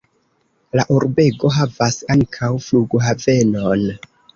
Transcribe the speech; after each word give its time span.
La 0.79 0.85
urbego 0.95 1.53
havas 1.59 2.01
ankaŭ 2.19 2.53
flughavenon. 2.67 3.91